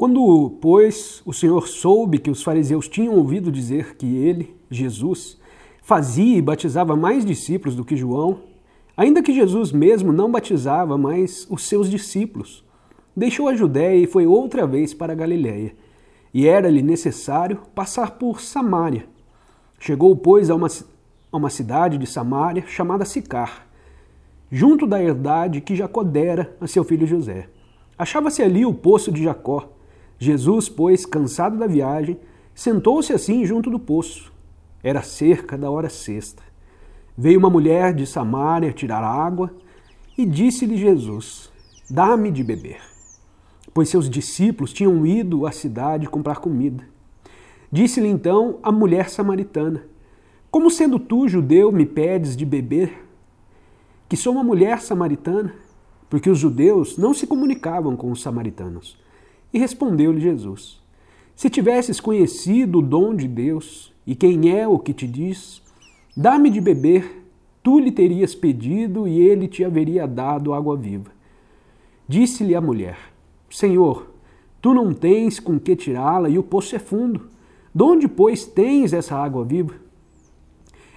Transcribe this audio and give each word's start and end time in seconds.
Quando, 0.00 0.56
pois, 0.62 1.20
o 1.26 1.32
Senhor 1.34 1.68
soube 1.68 2.18
que 2.18 2.30
os 2.30 2.42
fariseus 2.42 2.88
tinham 2.88 3.16
ouvido 3.16 3.52
dizer 3.52 3.96
que 3.96 4.06
ele, 4.16 4.56
Jesus, 4.70 5.38
fazia 5.82 6.38
e 6.38 6.40
batizava 6.40 6.96
mais 6.96 7.22
discípulos 7.22 7.76
do 7.76 7.84
que 7.84 7.94
João, 7.94 8.38
ainda 8.96 9.22
que 9.22 9.34
Jesus 9.34 9.72
mesmo 9.72 10.10
não 10.10 10.32
batizava 10.32 10.96
mais 10.96 11.46
os 11.50 11.64
seus 11.64 11.90
discípulos, 11.90 12.64
deixou 13.14 13.46
a 13.46 13.54
Judéia 13.54 14.02
e 14.02 14.06
foi 14.06 14.26
outra 14.26 14.66
vez 14.66 14.94
para 14.94 15.12
a 15.12 15.14
Galiléia. 15.14 15.74
E 16.32 16.48
era-lhe 16.48 16.80
necessário 16.80 17.60
passar 17.74 18.12
por 18.12 18.40
Samaria. 18.40 19.04
Chegou, 19.78 20.16
pois, 20.16 20.48
a 20.48 20.54
uma, 20.54 20.68
a 21.30 21.36
uma 21.36 21.50
cidade 21.50 21.98
de 21.98 22.06
Samaria 22.06 22.64
chamada 22.66 23.04
Sicar, 23.04 23.66
junto 24.50 24.86
da 24.86 25.02
herdade 25.02 25.60
que 25.60 25.76
Jacó 25.76 26.02
dera 26.02 26.56
a 26.58 26.66
seu 26.66 26.84
filho 26.84 27.06
José. 27.06 27.50
Achava-se 27.98 28.40
ali 28.40 28.64
o 28.64 28.72
poço 28.72 29.12
de 29.12 29.22
Jacó. 29.22 29.76
Jesus, 30.22 30.68
pois, 30.68 31.06
cansado 31.06 31.56
da 31.56 31.66
viagem, 31.66 32.20
sentou-se 32.54 33.10
assim 33.10 33.46
junto 33.46 33.70
do 33.70 33.78
poço. 33.78 34.30
Era 34.82 35.00
cerca 35.00 35.56
da 35.56 35.70
hora 35.70 35.88
sexta. 35.88 36.42
Veio 37.16 37.38
uma 37.38 37.48
mulher 37.48 37.94
de 37.94 38.06
Samaria 38.06 38.70
tirar 38.70 39.02
água 39.02 39.50
e 40.18 40.26
disse-lhe 40.26 40.76
Jesus: 40.76 41.50
Dá-me 41.88 42.30
de 42.30 42.44
beber. 42.44 42.82
Pois 43.72 43.88
seus 43.88 44.10
discípulos 44.10 44.74
tinham 44.74 45.06
ido 45.06 45.46
à 45.46 45.52
cidade 45.52 46.06
comprar 46.06 46.36
comida. 46.36 46.84
Disse-lhe 47.72 48.08
então 48.08 48.58
a 48.62 48.70
mulher 48.70 49.08
samaritana: 49.08 49.86
Como 50.50 50.70
sendo 50.70 50.98
tu, 50.98 51.28
judeu, 51.28 51.72
me 51.72 51.86
pedes 51.86 52.36
de 52.36 52.44
beber? 52.44 53.06
Que 54.06 54.18
sou 54.18 54.34
uma 54.34 54.44
mulher 54.44 54.82
samaritana? 54.82 55.54
Porque 56.10 56.28
os 56.28 56.38
judeus 56.38 56.98
não 56.98 57.14
se 57.14 57.26
comunicavam 57.26 57.96
com 57.96 58.10
os 58.10 58.20
samaritanos. 58.20 58.98
E 59.52 59.58
respondeu-lhe 59.58 60.20
Jesus: 60.20 60.80
Se 61.34 61.50
tivesses 61.50 62.00
conhecido 62.00 62.78
o 62.78 62.82
dom 62.82 63.14
de 63.14 63.26
Deus 63.26 63.92
e 64.06 64.14
quem 64.14 64.56
é 64.56 64.66
o 64.66 64.78
que 64.78 64.92
te 64.92 65.06
diz, 65.06 65.62
dá-me 66.16 66.50
de 66.50 66.60
beber, 66.60 67.24
tu 67.62 67.78
lhe 67.78 67.92
terias 67.92 68.34
pedido 68.34 69.06
e 69.06 69.20
ele 69.20 69.48
te 69.48 69.64
haveria 69.64 70.06
dado 70.06 70.54
água 70.54 70.76
viva. 70.76 71.10
Disse-lhe 72.08 72.54
a 72.54 72.60
mulher: 72.60 72.98
Senhor, 73.50 74.10
tu 74.60 74.72
não 74.72 74.92
tens 74.92 75.40
com 75.40 75.58
que 75.58 75.76
tirá-la 75.76 76.28
e 76.28 76.38
o 76.38 76.42
poço 76.42 76.76
é 76.76 76.78
fundo. 76.78 77.28
De 77.74 77.82
onde, 77.84 78.08
pois, 78.08 78.44
tens 78.44 78.92
essa 78.92 79.16
água 79.16 79.44
viva? 79.44 79.74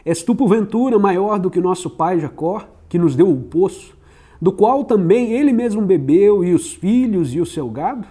És 0.06 0.24
tu, 0.24 0.36
porventura, 0.36 1.00
maior 1.00 1.40
do 1.40 1.50
que 1.50 1.62
nosso 1.62 1.90
pai 1.90 2.20
Jacó, 2.20 2.68
que 2.90 2.98
nos 2.98 3.16
deu 3.16 3.30
o 3.30 3.42
poço, 3.42 3.96
do 4.42 4.52
qual 4.52 4.84
também 4.84 5.31
ele 5.31 5.54
mesmo 5.54 5.81
bebeu, 5.81 6.44
e 6.44 6.54
os 6.54 6.74
filhos 6.74 7.34
e 7.34 7.40
o 7.40 7.46
seu 7.46 7.70
gado? 7.70 8.06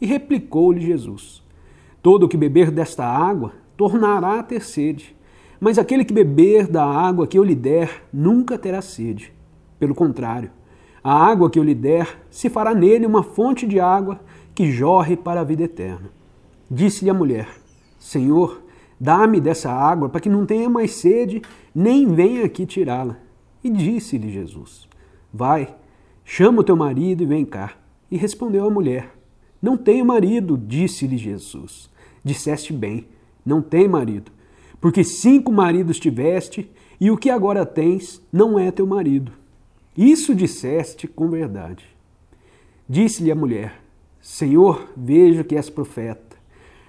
E 0.00 0.06
replicou-lhe 0.06 0.80
Jesus: 0.80 1.42
Todo 2.02 2.24
o 2.24 2.28
que 2.28 2.36
beber 2.36 2.70
desta 2.70 3.04
água 3.04 3.52
tornará 3.76 4.40
a 4.40 4.42
ter 4.42 4.62
sede, 4.62 5.16
mas 5.60 5.78
aquele 5.78 6.04
que 6.04 6.12
beber 6.12 6.66
da 6.66 6.84
água 6.84 7.26
que 7.26 7.38
eu 7.38 7.44
lhe 7.44 7.54
der 7.54 8.04
nunca 8.12 8.58
terá 8.58 8.82
sede. 8.82 9.32
Pelo 9.78 9.94
contrário, 9.94 10.50
a 11.02 11.12
água 11.12 11.50
que 11.50 11.58
eu 11.58 11.62
lhe 11.62 11.74
der 11.74 12.18
se 12.30 12.48
fará 12.48 12.74
nele 12.74 13.06
uma 13.06 13.22
fonte 13.22 13.66
de 13.66 13.78
água 13.78 14.20
que 14.54 14.70
jorre 14.70 15.16
para 15.16 15.40
a 15.40 15.44
vida 15.44 15.64
eterna. 15.64 16.10
Disse-lhe 16.70 17.10
a 17.10 17.14
mulher: 17.14 17.48
Senhor, 17.98 18.62
dá-me 18.98 19.40
dessa 19.40 19.70
água 19.70 20.08
para 20.08 20.20
que 20.20 20.28
não 20.28 20.46
tenha 20.46 20.68
mais 20.68 20.92
sede, 20.92 21.42
nem 21.74 22.12
venha 22.12 22.44
aqui 22.44 22.66
tirá-la. 22.66 23.18
E 23.62 23.70
disse-lhe 23.70 24.30
Jesus: 24.30 24.88
Vai, 25.32 25.74
chama 26.24 26.60
o 26.60 26.64
teu 26.64 26.76
marido 26.76 27.22
e 27.22 27.26
vem 27.26 27.44
cá. 27.44 27.72
E 28.10 28.16
respondeu 28.16 28.66
a 28.66 28.70
mulher: 28.70 29.15
não 29.66 29.76
tenho 29.76 30.06
marido, 30.06 30.56
disse-lhe 30.56 31.18
Jesus. 31.18 31.90
Disseste 32.22 32.72
bem, 32.72 33.08
não 33.44 33.60
tem 33.60 33.88
marido, 33.88 34.30
porque 34.80 35.02
cinco 35.02 35.50
maridos 35.50 35.98
tiveste, 35.98 36.70
e 37.00 37.10
o 37.10 37.16
que 37.16 37.28
agora 37.28 37.66
tens 37.66 38.22
não 38.32 38.56
é 38.56 38.70
teu 38.70 38.86
marido. 38.86 39.32
Isso 39.96 40.36
disseste 40.36 41.08
com 41.08 41.28
verdade. 41.28 41.84
Disse-lhe 42.88 43.32
a 43.32 43.34
mulher: 43.34 43.82
Senhor, 44.20 44.88
vejo 44.96 45.42
que 45.42 45.56
és 45.56 45.68
profeta. 45.68 46.36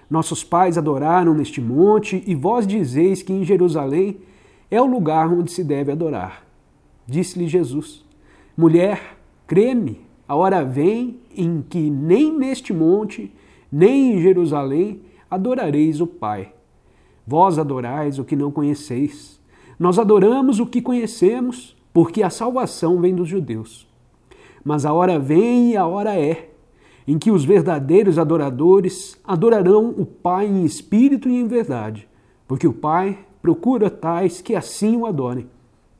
Nossos 0.07 0.43
pais 0.43 0.77
adoraram 0.77 1.33
neste 1.33 1.59
monte, 1.59 2.23
e 2.27 2.35
vós 2.35 2.67
dizeis 2.67 3.23
que 3.23 3.33
em 3.33 3.43
Jerusalém 3.43 4.19
é 4.69 4.79
o 4.79 4.85
lugar 4.85 5.27
onde 5.33 5.51
se 5.51 5.63
deve 5.63 5.91
adorar. 5.91 6.45
Disse-lhe 7.07 7.47
Jesus: 7.47 8.05
Mulher, 8.55 9.17
creme, 9.47 10.06
a 10.27 10.35
hora 10.35 10.63
vem 10.63 11.19
em 11.35 11.61
que 11.61 11.89
nem 11.89 12.37
neste 12.37 12.73
monte, 12.73 13.31
nem 13.71 14.13
em 14.13 14.21
Jerusalém 14.21 15.01
adorareis 15.29 16.01
o 16.01 16.07
Pai. 16.07 16.53
Vós 17.25 17.57
adorais 17.57 18.19
o 18.19 18.25
que 18.25 18.35
não 18.35 18.51
conheceis. 18.51 19.39
Nós 19.79 19.97
adoramos 19.97 20.59
o 20.59 20.65
que 20.65 20.81
conhecemos, 20.81 21.75
porque 21.93 22.23
a 22.23 22.29
salvação 22.29 22.99
vem 22.99 23.15
dos 23.15 23.27
judeus. 23.27 23.87
Mas 24.63 24.85
a 24.85 24.91
hora 24.91 25.17
vem 25.17 25.71
e 25.71 25.77
a 25.77 25.85
hora 25.85 26.19
é, 26.19 26.49
em 27.07 27.17
que 27.17 27.31
os 27.31 27.45
verdadeiros 27.45 28.19
adoradores 28.19 29.17
adorarão 29.23 29.89
o 29.97 30.05
Pai 30.05 30.45
em 30.45 30.65
espírito 30.65 31.29
e 31.29 31.35
em 31.39 31.47
verdade, 31.47 32.07
porque 32.45 32.67
o 32.67 32.73
Pai 32.73 33.17
procura 33.41 33.89
tais 33.89 34.41
que 34.41 34.55
assim 34.55 34.97
o 34.97 35.05
adorem. 35.05 35.47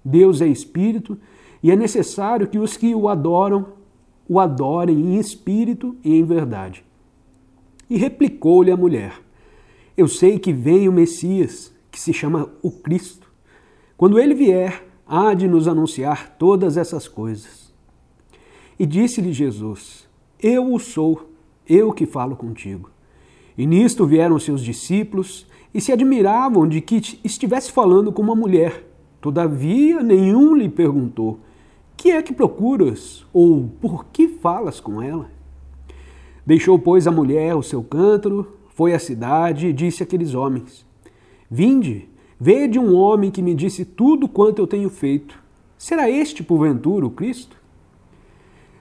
Deus 0.04 0.42
é 0.42 0.48
espírito 0.48 1.18
e 1.64 1.72
é 1.72 1.76
necessário 1.78 2.48
que 2.48 2.60
os 2.60 2.76
que 2.76 2.94
o 2.94 3.08
adoram 3.08 3.77
o 4.28 4.40
adorem 4.40 4.98
em 4.98 5.20
espírito 5.20 5.96
e 6.04 6.16
em 6.16 6.24
verdade. 6.24 6.84
E 7.90 7.98
replicou-lhe 7.98 8.72
a 8.72 8.78
mulher: 8.78 9.22
Eu 9.96 10.08
sei 10.08 10.38
que 10.38 10.52
vem 10.52 10.88
o 10.90 10.94
Messias, 10.94 11.74
que 11.92 12.00
se 12.00 12.14
chama 12.14 12.50
o 12.62 12.72
Cristo. 12.72 13.28
Quando 13.96 14.20
ele 14.20 14.36
vier, 14.36 14.86
há 15.08 15.34
de 15.34 15.48
nos 15.48 15.68
anunciar 15.68 16.36
todas 16.38 16.78
essas 16.78 17.08
coisas. 17.08 17.74
E 18.78 18.86
disse-lhe 18.86 19.32
Jesus: 19.32 20.08
Eu 20.40 20.74
o 20.74 20.80
sou, 20.80 21.30
eu 21.68 21.92
que 21.92 22.06
falo 22.06 22.36
contigo. 22.36 22.92
E 23.58 23.66
nisto 23.66 24.06
vieram 24.06 24.38
seus 24.38 24.64
discípulos 24.64 25.48
e 25.74 25.82
se 25.82 25.92
admiravam 25.92 26.68
de 26.68 26.80
que 26.80 27.20
estivesse 27.24 27.72
falando 27.72 28.12
com 28.12 28.22
uma 28.22 28.36
mulher. 28.36 28.86
Todavia, 29.20 30.04
nenhum 30.04 30.54
lhe 30.56 30.70
perguntou: 30.70 31.40
que 31.98 32.12
é 32.12 32.22
que 32.22 32.32
procuras? 32.32 33.26
Ou 33.34 33.68
por 33.82 34.06
que 34.06 34.28
falas 34.28 34.80
com 34.80 35.02
ela? 35.02 35.30
Deixou, 36.46 36.78
pois, 36.78 37.08
a 37.08 37.12
mulher 37.12 37.56
o 37.56 37.64
seu 37.64 37.84
cântaro, 37.84 38.56
foi 38.70 38.94
à 38.94 39.00
cidade 39.00 39.68
e 39.68 39.74
disse 39.74 40.04
àqueles 40.04 40.36
homens: 40.36 40.86
Vinde, 41.50 42.08
vede 42.40 42.78
um 42.78 42.96
homem 42.96 43.32
que 43.32 43.42
me 43.42 43.56
disse 43.56 43.84
tudo 43.84 44.30
quanto 44.30 44.60
eu 44.60 44.68
tenho 44.68 44.90
feito. 44.90 45.44
Será 45.78 46.10
este, 46.10 46.44
porventura, 46.44 47.06
o 47.06 47.10
Cristo? 47.10 47.58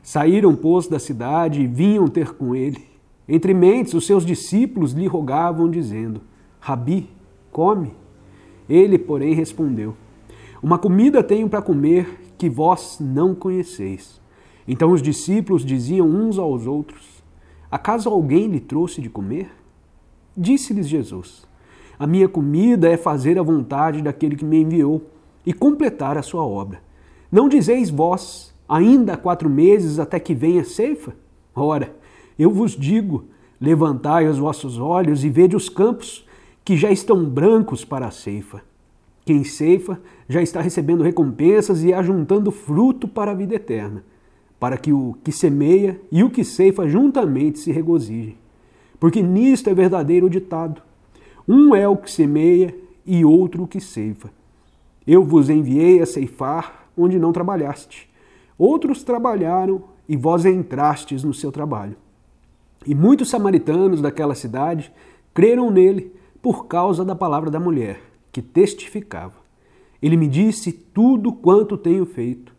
Saíram, 0.02 0.54
pois, 0.54 0.86
da 0.86 0.98
cidade 0.98 1.62
e 1.62 1.66
vinham 1.66 2.06
ter 2.06 2.34
com 2.34 2.54
ele. 2.54 2.84
Entre 3.28 3.52
mentes, 3.52 3.94
os 3.94 4.06
seus 4.06 4.24
discípulos 4.24 4.92
lhe 4.92 5.06
rogavam, 5.06 5.68
dizendo: 5.68 6.20
Rabi, 6.60 7.08
come. 7.50 7.92
Ele, 8.68 8.98
porém, 8.98 9.34
respondeu: 9.34 9.96
Uma 10.62 10.78
comida 10.78 11.22
tenho 11.22 11.48
para 11.48 11.62
comer 11.62 12.25
que 12.36 12.48
vós 12.48 12.98
não 13.00 13.34
conheceis. 13.34 14.20
Então 14.66 14.92
os 14.92 15.00
discípulos 15.02 15.64
diziam 15.64 16.08
uns 16.08 16.38
aos 16.38 16.66
outros: 16.66 17.22
Acaso 17.70 18.08
alguém 18.08 18.48
lhe 18.48 18.60
trouxe 18.60 19.00
de 19.00 19.08
comer? 19.08 19.50
Disse-lhes 20.36 20.88
Jesus: 20.88 21.46
A 21.98 22.06
minha 22.06 22.28
comida 22.28 22.88
é 22.88 22.96
fazer 22.96 23.38
a 23.38 23.42
vontade 23.42 24.02
daquele 24.02 24.36
que 24.36 24.44
me 24.44 24.60
enviou 24.60 25.02
e 25.44 25.52
completar 25.52 26.18
a 26.18 26.22
sua 26.22 26.44
obra. 26.44 26.82
Não 27.30 27.48
dizeis 27.48 27.90
vós, 27.90 28.54
ainda 28.68 29.14
há 29.14 29.16
quatro 29.16 29.48
meses 29.48 29.98
até 29.98 30.18
que 30.18 30.34
venha 30.34 30.62
a 30.62 30.64
ceifa? 30.64 31.14
Ora, 31.54 31.94
eu 32.38 32.50
vos 32.50 32.72
digo: 32.72 33.24
levantai 33.60 34.28
os 34.28 34.38
vossos 34.38 34.78
olhos 34.78 35.24
e 35.24 35.30
vede 35.30 35.56
os 35.56 35.68
campos, 35.68 36.26
que 36.64 36.76
já 36.76 36.90
estão 36.90 37.24
brancos 37.24 37.84
para 37.84 38.06
a 38.06 38.10
ceifa. 38.10 38.62
Quem 39.26 39.42
ceifa 39.42 40.00
já 40.28 40.40
está 40.40 40.60
recebendo 40.60 41.02
recompensas 41.02 41.82
e 41.82 41.92
ajuntando 41.92 42.52
fruto 42.52 43.08
para 43.08 43.32
a 43.32 43.34
vida 43.34 43.56
eterna, 43.56 44.04
para 44.60 44.76
que 44.76 44.92
o 44.92 45.16
que 45.24 45.32
semeia 45.32 46.00
e 46.12 46.22
o 46.22 46.30
que 46.30 46.44
ceifa 46.44 46.88
juntamente 46.88 47.58
se 47.58 47.72
regozijem. 47.72 48.38
Porque 49.00 49.20
nisto 49.20 49.68
é 49.68 49.74
verdadeiro 49.74 50.26
o 50.26 50.30
ditado: 50.30 50.80
um 51.46 51.74
é 51.74 51.88
o 51.88 51.96
que 51.96 52.08
semeia 52.08 52.72
e 53.04 53.24
outro 53.24 53.64
o 53.64 53.66
que 53.66 53.80
ceifa. 53.80 54.30
Eu 55.04 55.24
vos 55.24 55.50
enviei 55.50 56.00
a 56.00 56.06
ceifar 56.06 56.86
onde 56.96 57.18
não 57.18 57.32
trabalhaste. 57.32 58.08
Outros 58.56 59.02
trabalharam 59.02 59.82
e 60.08 60.16
vós 60.16 60.46
entrastes 60.46 61.24
no 61.24 61.34
seu 61.34 61.50
trabalho. 61.50 61.96
E 62.86 62.94
muitos 62.94 63.28
samaritanos 63.28 64.00
daquela 64.00 64.36
cidade 64.36 64.92
creram 65.34 65.68
nele 65.68 66.14
por 66.40 66.66
causa 66.66 67.04
da 67.04 67.16
palavra 67.16 67.50
da 67.50 67.58
mulher 67.58 68.06
que 68.36 68.42
testificava. 68.42 69.32
Ele 70.02 70.14
me 70.14 70.28
disse 70.28 70.70
tudo 70.70 71.32
quanto 71.32 71.78
tenho 71.78 72.04
feito. 72.04 72.54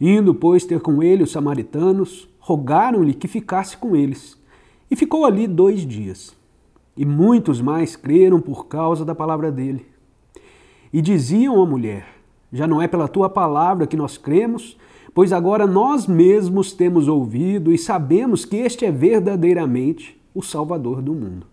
Indo, 0.00 0.34
pois, 0.34 0.64
ter 0.64 0.80
com 0.80 1.00
ele 1.00 1.22
os 1.22 1.30
samaritanos, 1.30 2.28
rogaram-lhe 2.40 3.14
que 3.14 3.28
ficasse 3.28 3.76
com 3.76 3.94
eles. 3.94 4.36
E 4.90 4.96
ficou 4.96 5.24
ali 5.24 5.46
dois 5.46 5.86
dias. 5.86 6.36
E 6.96 7.04
muitos 7.04 7.60
mais 7.60 7.94
creram 7.94 8.40
por 8.40 8.66
causa 8.66 9.04
da 9.04 9.14
palavra 9.14 9.52
dele. 9.52 9.86
E 10.92 11.00
diziam 11.00 11.62
à 11.62 11.64
mulher: 11.64 12.08
Já 12.52 12.66
não 12.66 12.82
é 12.82 12.88
pela 12.88 13.06
tua 13.06 13.30
palavra 13.30 13.86
que 13.86 13.96
nós 13.96 14.18
cremos, 14.18 14.76
pois 15.14 15.32
agora 15.32 15.68
nós 15.68 16.08
mesmos 16.08 16.72
temos 16.72 17.06
ouvido 17.06 17.72
e 17.72 17.78
sabemos 17.78 18.44
que 18.44 18.56
este 18.56 18.84
é 18.84 18.90
verdadeiramente 18.90 20.20
o 20.34 20.42
Salvador 20.42 21.00
do 21.00 21.14
mundo. 21.14 21.46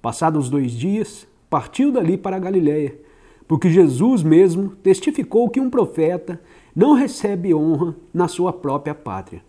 Passados 0.00 0.48
dois 0.48 0.70
dias, 0.70 1.26
partiu 1.48 1.92
dali 1.92 2.16
para 2.16 2.36
a 2.36 2.40
Galiléia, 2.40 2.98
porque 3.46 3.70
Jesus 3.70 4.22
mesmo 4.22 4.70
testificou 4.82 5.48
que 5.48 5.60
um 5.60 5.70
profeta 5.70 6.40
não 6.74 6.94
recebe 6.94 7.54
honra 7.54 7.96
na 8.12 8.28
sua 8.28 8.52
própria 8.52 8.94
pátria. 8.94 9.42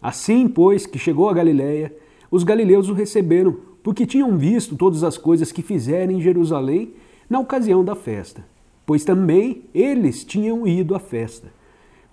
Assim, 0.00 0.46
pois, 0.48 0.86
que 0.86 0.98
chegou 0.98 1.28
a 1.28 1.34
Galiléia, 1.34 1.94
os 2.30 2.44
galileus 2.44 2.88
o 2.88 2.94
receberam, 2.94 3.56
porque 3.82 4.06
tinham 4.06 4.36
visto 4.36 4.76
todas 4.76 5.02
as 5.02 5.16
coisas 5.16 5.52
que 5.52 5.62
fizeram 5.62 6.12
em 6.12 6.20
Jerusalém 6.20 6.94
na 7.28 7.38
ocasião 7.38 7.84
da 7.84 7.94
festa, 7.94 8.44
pois 8.84 9.04
também 9.04 9.64
eles 9.74 10.24
tinham 10.24 10.66
ido 10.66 10.94
à 10.94 10.98
festa. 10.98 11.52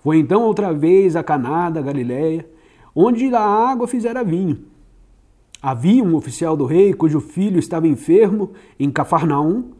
Foi 0.02 0.18
então 0.18 0.42
outra 0.42 0.72
vez 0.72 1.16
a 1.16 1.22
Caná 1.22 1.70
da 1.70 1.80
Galiléia, 1.80 2.46
onde 2.94 3.34
a 3.34 3.40
água 3.40 3.88
fizera 3.88 4.22
vinho. 4.22 4.73
Havia 5.66 6.04
um 6.04 6.14
oficial 6.14 6.58
do 6.58 6.66
rei 6.66 6.92
cujo 6.92 7.20
filho 7.20 7.58
estava 7.58 7.88
enfermo 7.88 8.52
em 8.78 8.90
Cafarnaum. 8.90 9.70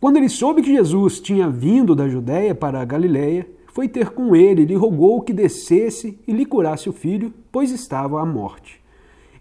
Quando 0.00 0.16
ele 0.16 0.28
soube 0.28 0.60
que 0.60 0.74
Jesus 0.74 1.20
tinha 1.20 1.48
vindo 1.48 1.94
da 1.94 2.08
Judéia 2.08 2.52
para 2.52 2.80
a 2.80 2.84
Galiléia, 2.84 3.48
foi 3.68 3.86
ter 3.86 4.10
com 4.10 4.34
ele 4.34 4.62
e 4.62 4.64
lhe 4.64 4.74
rogou 4.74 5.22
que 5.22 5.32
descesse 5.32 6.18
e 6.26 6.32
lhe 6.32 6.44
curasse 6.44 6.88
o 6.88 6.92
filho, 6.92 7.32
pois 7.52 7.70
estava 7.70 8.20
à 8.20 8.26
morte. 8.26 8.80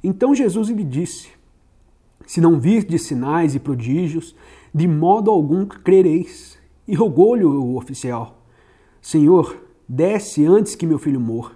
Então 0.03 0.35
Jesus 0.35 0.69
lhe 0.69 0.83
disse: 0.83 1.29
Se 2.27 2.39
não 2.39 2.59
virdes 2.59 3.07
sinais 3.07 3.55
e 3.55 3.59
prodígios, 3.59 4.35
de 4.71 4.87
modo 4.87 5.31
algum 5.31 5.65
crereis. 5.65 6.55
E 6.87 6.93
rogou-lhe 6.93 7.43
o 7.43 7.75
oficial: 7.77 8.43
Senhor, 9.01 9.57
desce 9.89 10.45
antes 10.45 10.75
que 10.75 10.85
meu 10.85 10.99
filho 10.99 11.19
morra. 11.19 11.53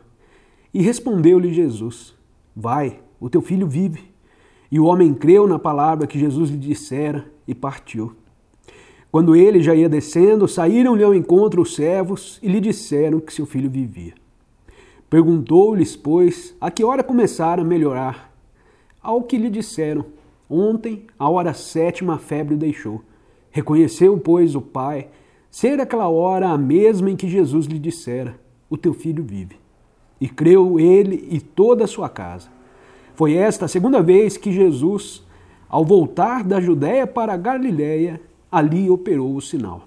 E 0.73 0.81
respondeu-lhe 0.81 1.53
Jesus: 1.53 2.15
Vai, 2.55 2.99
o 3.21 3.29
teu 3.29 3.41
filho 3.41 3.67
vive. 3.67 4.11
E 4.71 4.79
o 4.79 4.85
homem 4.85 5.13
creu 5.13 5.47
na 5.47 5.59
palavra 5.59 6.07
que 6.07 6.19
Jesus 6.19 6.49
lhe 6.49 6.57
dissera 6.57 7.25
e 7.47 7.53
partiu. 7.53 8.15
Quando 9.11 9.35
ele 9.35 9.61
já 9.61 9.75
ia 9.75 9.87
descendo, 9.87 10.47
saíram-lhe 10.47 11.03
ao 11.03 11.13
encontro 11.13 11.61
os 11.61 11.75
servos 11.75 12.39
e 12.41 12.47
lhe 12.47 12.59
disseram 12.59 13.19
que 13.19 13.33
seu 13.33 13.45
filho 13.45 13.69
vivia. 13.69 14.13
Perguntou-lhes, 15.09 15.95
pois, 15.95 16.55
a 16.59 16.71
que 16.71 16.83
hora 16.83 17.03
começaram 17.03 17.63
a 17.63 17.65
melhorar. 17.65 18.33
Ao 19.01 19.21
que 19.21 19.37
lhe 19.37 19.49
disseram, 19.49 20.05
ontem, 20.49 21.05
a 21.19 21.29
hora 21.29 21.53
sétima, 21.53 22.15
a 22.15 22.17
febre 22.17 22.55
o 22.55 22.57
deixou. 22.57 23.01
Reconheceu, 23.51 24.17
pois, 24.17 24.55
o 24.55 24.61
pai, 24.61 25.09
ser 25.49 25.81
aquela 25.81 26.07
hora 26.07 26.47
a 26.47 26.57
mesma 26.57 27.11
em 27.11 27.17
que 27.17 27.27
Jesus 27.27 27.65
lhe 27.65 27.77
dissera: 27.77 28.39
O 28.69 28.77
teu 28.77 28.93
filho 28.93 29.21
vive. 29.21 29.57
E 30.21 30.29
creu 30.29 30.79
ele 30.79 31.27
e 31.29 31.41
toda 31.41 31.83
a 31.83 31.87
sua 31.87 32.07
casa. 32.07 32.49
Foi 33.21 33.35
esta 33.35 33.65
a 33.65 33.67
segunda 33.67 34.01
vez 34.01 34.35
que 34.35 34.51
Jesus, 34.51 35.23
ao 35.69 35.85
voltar 35.85 36.43
da 36.43 36.59
Judéia 36.59 37.05
para 37.05 37.33
a 37.33 37.37
Galiléia, 37.37 38.19
ali 38.51 38.89
operou 38.89 39.35
o 39.35 39.39
sinal. 39.39 39.83